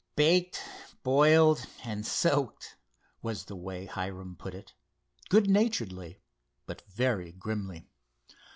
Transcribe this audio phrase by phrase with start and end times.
[0.15, 0.63] "Baked,
[1.03, 2.75] boiled, and soaked,"
[3.21, 4.73] was the way Hiram put it,
[5.29, 6.23] good naturedly,
[6.65, 7.87] but very grimly.